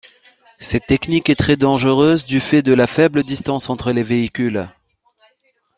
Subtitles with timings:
[0.57, 4.67] Cette technique est très dangereuse du fait de la faible distance entre les véhicules.